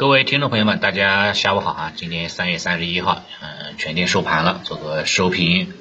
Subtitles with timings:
[0.00, 1.92] 各位听众朋友们，大家下午好啊！
[1.94, 5.74] 今天三月三十一号，嗯，全天收盘了，做个收评。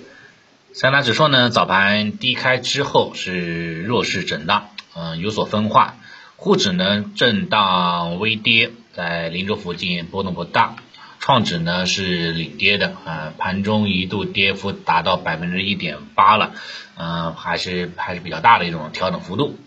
[0.73, 5.95] 三大指数呢，早盘低开之后是弱势震荡，嗯，有所分化。
[6.35, 10.75] 沪指呢震荡微跌，在零轴附近波动不大。
[11.21, 16.51] 创指呢是领跌的，啊，盘中一度跌幅达到百分之一点八了，
[16.97, 19.57] 嗯，还是还是比较大的一种调整幅度。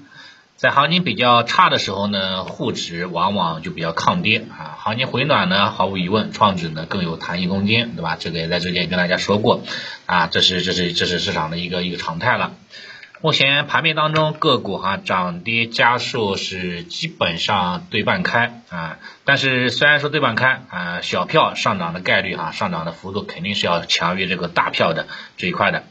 [0.63, 4.79] 在行情比较差的时候呢，沪指往往就比较抗跌啊。
[4.79, 8.17] 行情回暖呢，毫无疑问，创指呢更有弹性空间，对吧？
[8.17, 9.65] 这个也在之前跟大家说过
[10.07, 12.53] 啊，这是这是这是市场的一个一个常态了。
[13.21, 25.83] 目前盘面当中个股哈涨跌家数是基本上对半开啊，但是虽然说对半开啊，小票上涨的概率哈上涨的幅度肯定是要强于这个大票的这一块的。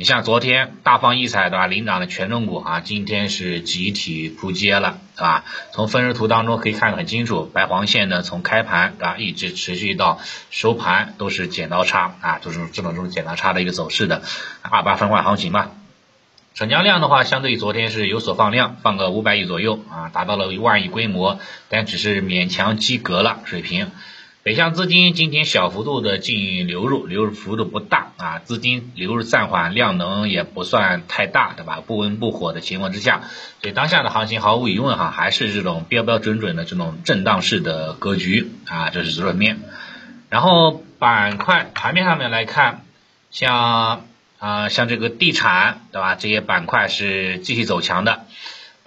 [0.00, 1.66] 你像昨天大放异彩对吧？
[1.66, 5.44] 领涨的权重股啊，今天是集体扑街了，对吧？
[5.72, 10.20] 从分时图当中可以看得很清楚，白黄线呢从开盘对吧，一直持续到
[10.52, 14.22] 收盘都是剪刀差啊，就是这种这种剪刀差的一个走势的
[14.62, 15.72] 二八分化行情吧。
[16.54, 23.90] 成交量的话，相对于昨天是有所放量，放个五百亿左右啊，达到了一万亿规模，但只是勉强及格了水平。
[24.48, 31.82] 北向资金今天小幅度的净流入，流入幅度不大啊，资金流入暂缓，量能也不算太大，对吧？
[31.86, 33.24] 不温不火的情况之下，
[33.60, 39.60] 所以当下的行情毫无疑问哈，还是这种标标准准的这种震荡式的格局啊，这是基本面。
[40.30, 42.86] 然后板块盘面上面来看，
[43.30, 44.06] 像
[44.38, 46.14] 啊像这个地产，对吧？
[46.14, 48.24] 这些板块是继续走强的。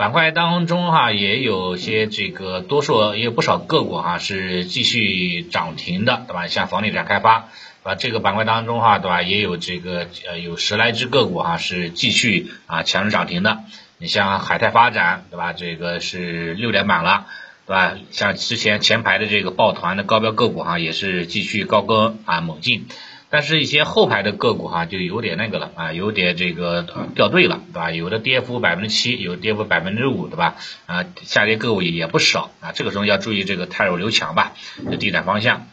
[0.02, 6.48] 板块当中哈，也有些这个多数也有不少个股哈是继续涨停的，对吧？
[6.48, 7.50] 像房地产开发，
[7.84, 7.94] 对吧？
[7.94, 9.22] 这个板块当中哈，对吧？
[9.22, 13.60] 也有这个呃有十来只个股哈是继续啊强势涨停的。
[14.00, 15.54] 你像海泰发展，对吧？
[15.54, 17.28] 这个是六连板了，
[17.68, 17.94] 对吧？
[18.10, 22.88] 像之前前排的这个抱团的高标个股哈，也是继续高歌啊猛进。
[23.34, 26.86] 但是，一些后排的个股哈，就有点那个了啊，有点这个
[27.16, 27.90] 掉队了，对吧？
[27.90, 30.58] 有的跌幅百分之七，有跌幅百分之五，对吧？
[30.86, 34.52] 啊，下跌个股也不少啊，这个时候要注意这个太弱留强吧，
[34.92, 35.68] 这地产方向。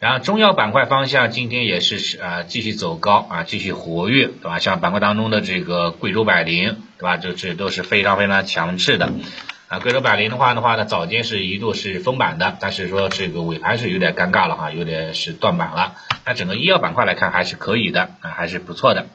[0.00, 4.58] 然后中药板块方向今天也是啊继续走高啊，继续活跃，对吧？
[4.58, 7.18] 像板块当中的这个贵州百灵，对吧？
[7.18, 9.12] 这这都是非常非常强势的。
[9.72, 15.94] 啊，贵州百灵的话的话呢，早间是一度是封板的，但是说这个尾盘是有点尴尬了哈，有点是断板了。
[16.26, 19.06] 那整个医药板块来看还是可以的啊，还是不错的。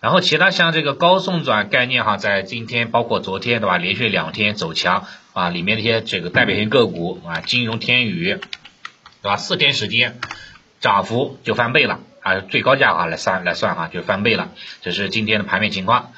[0.00, 8.40] 然后其他像这个高送转概念哈，在今天包括昨天对吧，连续两天走强啊，里面的一些这个代表性个股啊，金融天宇
[9.22, 10.18] 对吧，四天时间
[10.80, 14.48] 涨幅就翻倍了啊，最高价啊来算来算哈，就翻倍了。
[14.80, 16.10] 这是今天的盘面情况。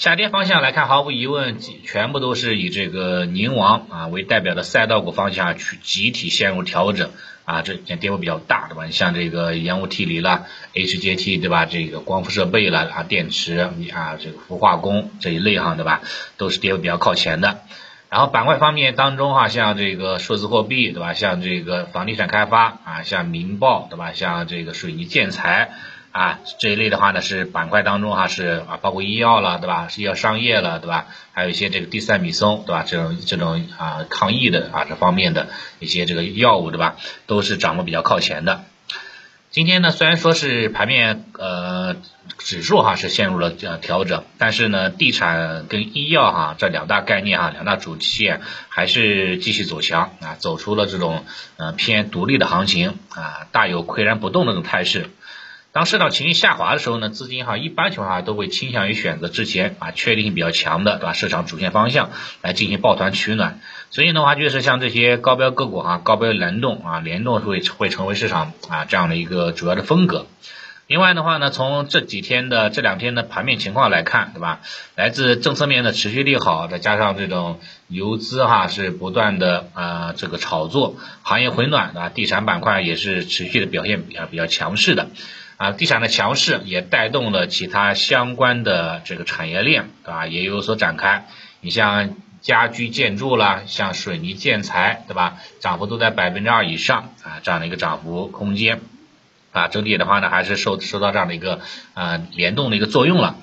[0.00, 7.10] 下跌方向来看，毫无疑问，全部都是以这个宁王啊为代表的赛道股方向去集体陷入调整
[7.44, 8.86] 啊，这跌幅比较大，对吧？
[8.86, 11.66] 你像这个烟雾提锂了，HJT 对吧？
[11.66, 16.00] 这个光伏设备了啊，电池啊，这个氟化工这一类哈，对吧？
[16.38, 17.60] 都是跌幅比较靠前的。
[18.08, 21.12] 然后板块方面当中哈，像这个数字货币对吧？
[21.12, 24.14] 像这个房地产开发啊，像民爆对吧？
[24.14, 25.72] 像这个水泥建材。
[26.12, 29.88] 啊，这一类的话呢是板块当中哈是啊，包括医药了，对吧？
[29.96, 31.06] 医药商业了，对吧？
[31.32, 32.84] 还有一些这个地塞米松，对吧？
[32.84, 36.96] 这种这种啊抗疫的啊这方面的一些这个药物，对吧？
[37.26, 38.64] 都是涨得比较靠前的。
[39.50, 41.96] 今天呢虽然说是盘面呃
[42.38, 51.24] 指数哈是陷入了呃调整，但是呢地产跟医药哈这两大概念哈两大主线还是继续走强啊，走出了这种
[51.56, 55.10] 呃偏独立的行情啊，大有岿然不动的这种态势。
[55.72, 62.10] 当市场情绪下滑的时候呢，资金哈一般情况下都会倾向于选择之前啊确定性比较强的对吧市场主线方向
[62.42, 63.60] 来进行抱团取暖，
[63.90, 70.26] 所以的话就是像这些高标个股哈高标联动啊联动会会成为市场啊这样的一个主要的风格。
[70.88, 74.58] 另外的话呢，从这几天的这两天的盘面情况来看，对吧？
[74.96, 85.10] 来自政策面的持续利好，再加上这种游资哈是不断的啊这个炒作，行业回暖啊，地产板块也是持续的表现比较比较强势的。
[85.60, 90.26] 啊，地产的强势也带动了其他相关的这个产业链，对吧？
[90.26, 91.26] 也有所展开。
[91.60, 95.36] 你像家居建筑啦，像水泥建材，对吧？
[95.60, 98.80] 涨幅都在百分之二以上啊，这样的一个涨幅空间
[99.52, 101.60] 啊，整体的话呢，还是受受到这样的一个
[101.92, 103.36] 啊联动的一个作用了。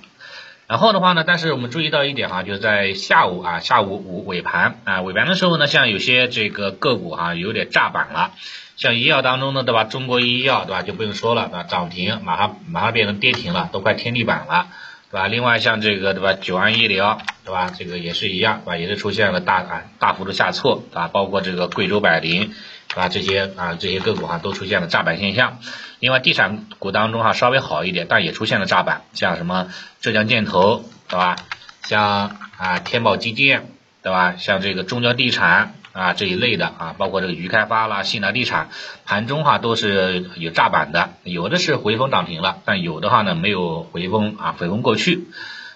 [0.66, 8.32] 然后的话呢，但是我们注意到一点哈，就是在下午啊，下午午尾盘啊，尾盘的时候呢，像有些这个个股哈，有点炸板了。
[8.78, 9.84] 像医药当中的对吧？
[9.84, 10.84] 中国医药对吧？
[10.84, 11.64] 就不用说了，对吧？
[11.64, 14.68] 涨停马上马上变成跌停了，都快天地板了，
[15.12, 15.28] 对吧？
[15.28, 16.34] 另外像这个对吧？
[16.34, 17.72] 九安医疗对吧？
[17.76, 18.78] 这个也是一样，对吧？
[18.78, 22.54] 也是出现了大啊大幅度下挫，啊，包括这个贵州百灵
[22.90, 23.10] 对吧？
[23.10, 25.58] 这些啊这些个股哈都出现了炸板现象。
[26.00, 29.70] 另外，地产股当中哈稍微好一点，但也出现了炸板，像什么
[30.02, 31.36] 浙江建投，对吧？
[31.82, 33.72] 像啊天宝基建，
[34.04, 34.36] 对吧？
[34.38, 38.70] 像这个中交地产啊这一类的啊，包括这个渝开发啦、信达地产，
[39.06, 45.28] 盘中哈都是有炸板的，有的是回风涨停了，但有的话呢没有回风啊，回风过去。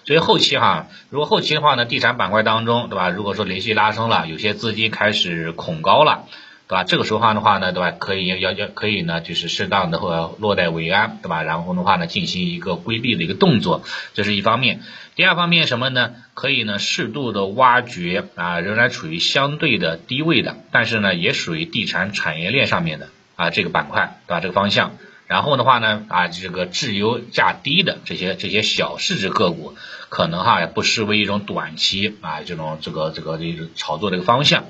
[0.04, 3.08] 所以后期哈，如果后期的话呢，地产板块当中，对吧？
[3.08, 6.24] 如果说连续拉升了，有些资金开始恐高了。
[6.72, 6.84] 对吧？
[6.84, 7.90] 这个时候的话呢，对吧？
[7.90, 11.42] 可以要要可以呢，就是适当的或落袋为安，对吧？
[11.42, 13.82] 然后的话呢，进行一个规避的一个动作，
[14.14, 14.80] 这是一方面。
[15.14, 16.14] 第二方面什么呢？
[16.32, 24.40] 可以呢，适度的挖掘啊，仍然处于相对的低位的，但是呢，也属于地产产业链上面的啊这个板块，对吧？
[24.40, 24.96] 这个方向。
[25.26, 29.74] 然后的话呢，啊，这个质优价低的这些这些小市值个股，
[30.08, 34.64] 可能哈不失为一种短期啊这种这个这个这个炒作的一个方向。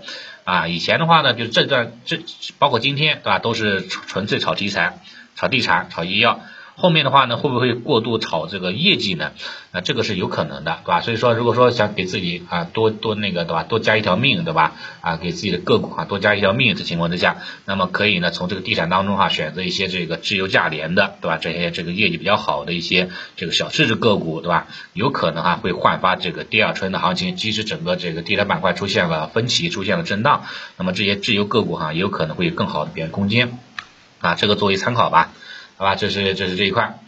[0.45, 2.21] 啊，以前的话呢，就这段这
[2.59, 4.99] 包括今天，对吧，都是纯粹炒题材、
[5.37, 6.41] 炒地产、炒医药。
[6.75, 9.33] 后面的话呢，会不会过度炒这个业绩呢？
[9.73, 11.01] 啊，这个是有可能的，对吧？
[11.01, 13.63] 所以说，如果说想给自己啊多多那个，对吧？
[13.63, 14.73] 多加一条命，对吧？
[15.01, 17.37] 啊，给自己的个股啊多加一条命的情况之下，
[17.67, 21.37] 那么可以呢从这个地产当中哈选择一些这个质优价廉的，对吧？
[21.37, 24.67] 这些这个业绩比较好的一些这个小市值个股，对吧？
[24.93, 27.37] 有可能哈会焕发这个第二春的行情。
[27.37, 30.45] 即使整个这个地产板块出现了分歧，出现了震荡，
[30.77, 33.59] 那么这些质优个股哈也有可能会有更好的表现空间
[34.21, 35.33] 啊，这个作为参考吧。
[35.83, 37.01] 好吧，这是这是这一块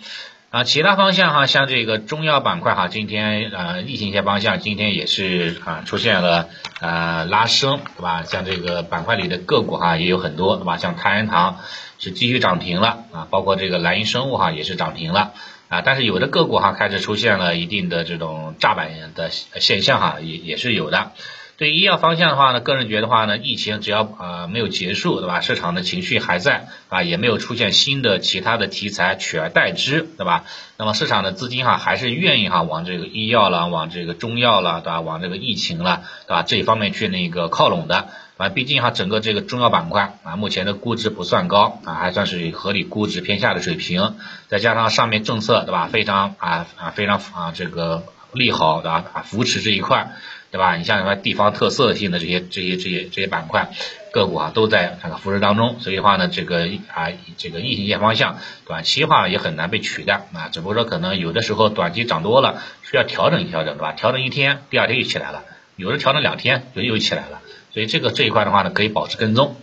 [0.50, 6.48] 啊，其他方向哈，像这个中药板块哈，今天呃疫情一些方向今天也是啊出现了
[6.80, 8.24] 呃拉升，对吧？
[8.24, 10.76] 像这个板块里的个股哈也有很多，对吧？
[10.76, 11.60] 像泰安堂
[12.00, 15.34] 是继续涨停了啊，包括这个蓝银生物哈也是涨停了
[15.68, 21.12] 啊，但是有的个股哈开始出现了一定的这种炸板的现象哈，也也是有的。
[21.56, 25.40] 对医药方向的话呢，个人觉得话呢，疫情只要啊没有结束，对吧？
[25.40, 30.44] 市场的情绪还在啊，也没有出现新的其他的题材取而代之，对吧？
[30.76, 35.00] 那么市场的资金哈还是愿意哈往这个医药了，往这个中药了，对吧？
[35.00, 36.42] 往这个疫情了，对吧？
[36.42, 44.16] 这一方面去那个靠拢的啊，毕竟哈整个这个中药板块啊，目前的估值不算高啊，还算是合理估值偏下的水平，
[44.48, 45.86] 再加上上面政策对吧？
[45.86, 48.02] 非常啊啊非常啊这个
[48.32, 50.10] 利好的啊扶持这一块。
[50.54, 50.76] 对吧？
[50.76, 53.72] 你像什么地方特色性的这些、这些、这些、这些板块
[54.12, 55.80] 个股啊，都在这个扶持当中。
[55.80, 60.50] 所以的话呢，这个啊，这个疫情线方向短期话也很难被取代啊。
[60.52, 63.90] 只不过说可能有的时候短期涨多了，需要调整一调整，对吧？
[63.94, 65.42] 调整一天，第二天又起来了；
[65.74, 67.40] 有的调整两天，又又起来了。
[67.72, 69.56] 所以这个这一块的话呢，可以保持跟踪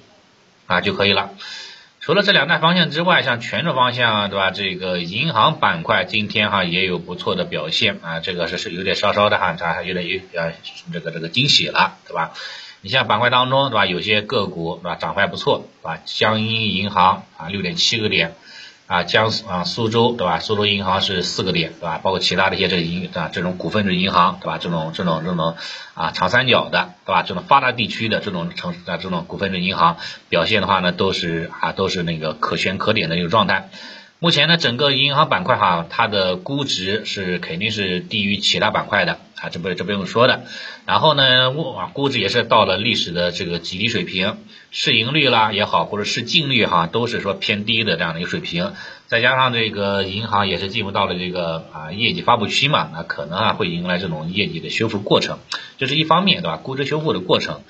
[0.67, 1.29] 啊就可以了。
[2.03, 4.49] 除了这两大方向之外，像权重方向，对吧？
[4.49, 10.53] 这个银行板块今天哈也有不错的表现啊，这个是是有点稍稍的哈，它有点有呃
[10.91, 12.31] 这个这个惊喜了，对吧？
[12.81, 13.85] 你像板块当中，对吧？
[13.85, 14.95] 有些个股，对吧？
[14.95, 15.99] 涨幅还不错，对吧？
[16.05, 18.33] 江阴银行啊，六点七个点。
[18.87, 20.39] 啊，江啊苏州对吧？
[20.39, 21.99] 苏州银行是四个点对吧？
[22.03, 24.57] 包括其他的一些这个银啊这种股份制银行对吧？
[24.57, 25.55] 这种这种这种
[25.93, 27.23] 啊长三角的对吧？
[27.23, 29.97] 这种发达地区的这种城市啊这种股份制银行
[30.29, 33.69] 表现的话呢，都是啊都是那个可圈可点的一个状态。
[34.19, 40.43] 目前呢，整个银行板块哈，它的估值是肯定是低于其他板块的啊，这不这不用说的。
[40.85, 44.37] 然后呢，啊估值也是到了历史的这个极低水平，
[44.69, 48.73] 市盈率啦也好，或者市净率哈，都是说偏低的这样的一个水平。
[49.07, 55.39] 再加上这个银行也是进入到了这个啊业绩发布期嘛，那可能啊会迎来这种业绩的修复过程，
[55.77, 56.57] 这是一方面对吧？
[56.57, 57.61] 估值修复的过程。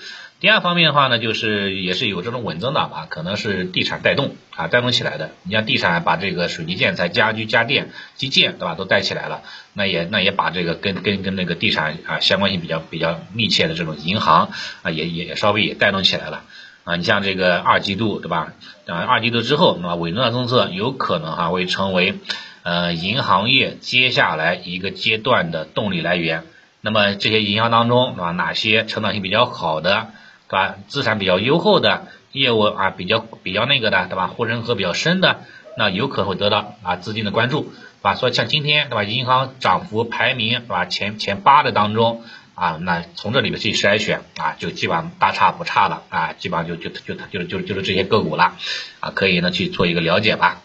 [0.42, 5.30] 第二方面的话呢，就是也是有这种稳增长吧，可能是地产带动啊，带动起来的。
[5.44, 9.44] 你像地产把这个水泥建材、家居家电、基建，对吧，都带起来了，
[9.76, 14.50] 那也那也把这个跟跟跟那个地产啊相关性比较比较密切的这种银行
[14.82, 16.42] 啊，也也也稍微也带动起来了
[16.86, 16.96] 啊。
[16.96, 18.52] 你像这个二季度，对吧？
[18.88, 22.16] 啊，二季度之后，那么稳增长政策有可能哈会成为
[22.64, 26.46] 呃银行业接下来一个阶段的动力来源。
[26.82, 28.32] 那么这些银行当中，对吧？
[28.32, 30.08] 哪些成长性比较好的？
[30.52, 30.76] 对吧？
[30.88, 34.28] 资产比较优厚的业务啊，比较比较那个的，对吧？
[34.28, 35.46] 护城河比较深的，
[35.78, 38.16] 那有可能会得到啊资金的关注，对吧？
[38.16, 39.04] 所以像今天，对吧？
[39.06, 40.84] 银行涨幅排名，对吧？
[40.86, 42.22] 前前八的当中
[42.54, 48.56] 啊，那从这里面去筛选啊，就基本上大差不差了啊，基本上就就就就就就是这些个股了
[49.00, 50.62] 啊，可以呢去做一个了解吧，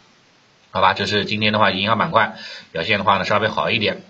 [0.72, 0.94] 好吧？
[0.94, 2.34] 这是今天的话，银行板块
[2.72, 4.02] 表现的话呢稍微好一点。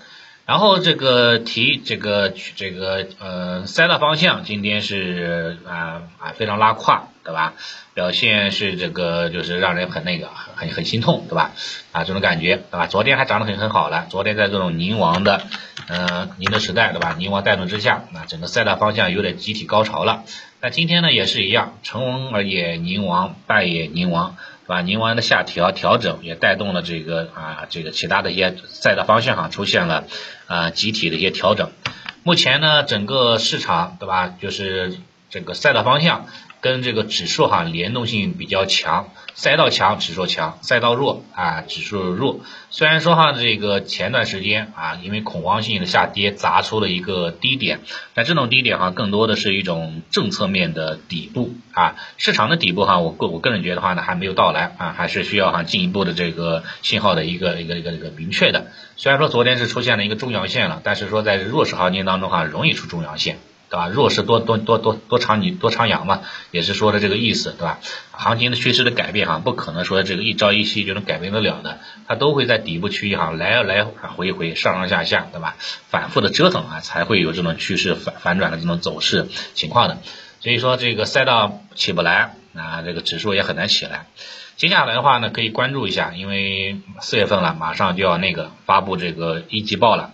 [0.47, 7.55] 然后这个题，这个这个呃赛道方向今天是啊啊非常拉胯，对吧？
[7.95, 11.51] 表现是这个就是让人很那个很很心痛，对吧？
[11.91, 12.87] 啊这种感觉，对吧？
[12.87, 15.43] 昨天还涨得很很好了，昨天在这种宁王的
[15.89, 17.17] 嗯宁德时代，对吧？
[17.19, 20.23] 宁王带动之下，那整个赛道方向有点集体高潮了。
[20.61, 24.37] 那今天呢也是一样，成而也宁王，败也宁王，
[24.67, 24.83] 对吧？
[24.83, 30.05] 宁王的下调调整也带动了这个啊这个其他的一些赛道方向上出现了
[30.47, 31.71] 啊集体的一些调整。
[32.25, 34.99] 目前呢整个市场对吧就是
[35.31, 36.27] 这个赛道方向。
[36.67, 42.41] 跟这个指数哈联动性比较强，赛道强指数强，赛道弱啊指数弱。
[42.71, 47.83] 虽然说哈这个前段时间啊因为恐慌性的下跌砸出了一个低点，
[48.15, 58.73] 但这种低点哈更多的是一种政策面的底部啊，市场的底部哈我个我个人觉得话呢还没有到来啊，还是需要哈进一步的这个信号的一个一个一个一个明确的。
[58.97, 63.39] 虽然说昨天是出现了一个中阳线了，但是说在弱势行情当中哈容易出中阳线。
[63.69, 63.89] 对吧？
[63.89, 67.79] 弱势多多多多多长你多长阳嘛，也是说的这个意思，对吧？
[68.13, 75.57] 行情的趋势的改变哈，不可能说这个一朝一夕就能改变得了的，它都会在底部区域哈来来回回上上下下，对吧？
[75.89, 79.99] 反复的折腾啊，才会有这种趋势反反转的这种走势情况的。
[80.41, 84.07] 所以说这个赛道起不来啊，这个指数也很难起来。
[84.57, 90.13] 接下来的话呢，可以关注一下，因为四月份了，马上就要那个发布这个一季报了。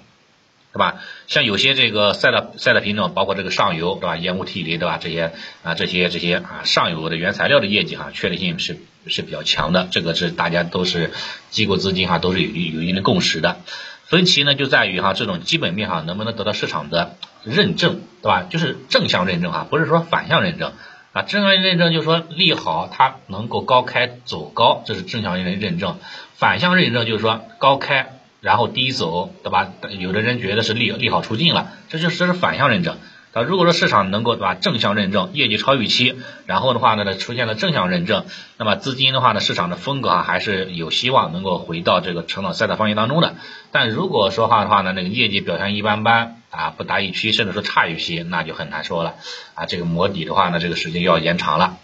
[0.73, 1.03] 对吧？
[1.27, 4.17] 像有些这个赛道赛道品种，包括这个上游，对吧？
[4.17, 4.99] 烟雾提锂，对吧？
[4.99, 9.87] 这些啊，这些这些啊，上游的原材料的业绩哈，确定性是是比较强的。
[9.91, 11.11] 这个是大家都是
[11.51, 13.59] 机构资金哈，都是有有一定的共识的。
[14.07, 18.47] 分歧呢就在于哈，这种基本面哈能不能得到市场的认证，对吧？
[18.49, 20.73] 就是正向认证哈，不是说反向认证
[21.13, 21.21] 啊。
[21.21, 25.99] 正向认证就是说利好它能够高开走高，这是正向认认证。
[26.35, 28.19] 反向认证就是说高开。
[28.43, 29.73] 然后低走，对吧？
[29.99, 32.99] 有的人觉得是利利好出尽了，这就是这是反向认证。
[33.33, 38.27] 啊，如果说市场能够对吧正向认证，业绩超预期，然后的话呢出现了正向认证，
[38.59, 43.37] 那么资金的话呢市场的风格啊还是有希望能够回到这个成长赛道方向当中的。
[43.71, 49.15] 但如果说话的话呢，那个业绩表现一般般啊，不达预期，甚至说差预期，那就很难说了
[49.55, 49.65] 啊。
[49.65, 51.79] 这个磨底的话呢，这个时间要延长了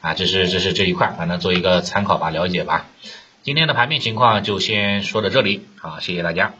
[0.00, 0.14] 啊。
[0.14, 2.86] 这是这是这一块，反正做一个参考吧，了解吧。
[3.42, 6.52] 今天的盘面情况就先说到这里，好，谢谢大家。